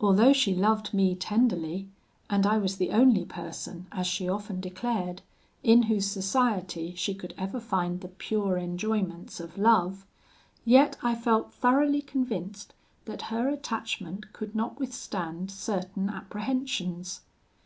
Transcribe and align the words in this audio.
Although 0.00 0.32
she 0.32 0.54
loved 0.54 0.94
me 0.94 1.14
tenderly, 1.14 1.86
and 2.30 2.46
I 2.46 2.56
was 2.56 2.78
the 2.78 2.92
only 2.92 3.26
person, 3.26 3.88
as 3.92 4.06
she 4.06 4.26
often 4.26 4.58
declared, 4.58 5.20
in 5.62 5.82
whose 5.82 6.06
society 6.10 6.94
she 6.94 7.14
could 7.14 7.34
ever 7.36 7.60
find 7.60 8.00
the 8.00 8.08
pure 8.08 8.56
enjoyments 8.56 9.38
of 9.38 9.58
love, 9.58 10.06
yet 10.64 10.96
I 11.02 11.14
felt 11.14 11.52
thoroughly 11.52 12.00
convinced 12.00 12.72
that 13.04 13.20
her 13.28 13.50
attachment 13.50 14.32
could 14.32 14.54
not 14.54 14.80
withstand 14.80 15.50
certain 15.50 16.08
apprehensions. 16.08 17.20